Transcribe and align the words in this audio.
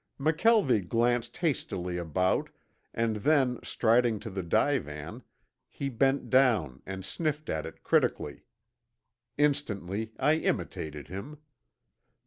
McKelvie 0.19 0.87
glanced 0.89 1.37
hastily 1.37 1.97
about 1.97 2.49
and 2.91 3.17
then 3.17 3.59
striding 3.63 4.19
to 4.21 4.31
the 4.31 4.41
divan 4.41 5.21
he 5.69 5.89
bent 5.89 6.27
down 6.31 6.81
and 6.87 7.05
sniffed 7.05 7.49
at 7.51 7.67
it 7.67 7.83
critically. 7.83 8.41
Instantly 9.37 10.11
I 10.17 10.37
imitated 10.37 11.07
him. 11.07 11.37